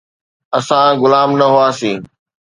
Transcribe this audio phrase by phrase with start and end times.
[0.57, 1.99] اسان غلام نه هئاسين.